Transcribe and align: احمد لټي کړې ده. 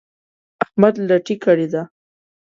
احمد 0.63 0.93
لټي 1.09 1.35
کړې 1.43 1.67
ده. 1.73 1.83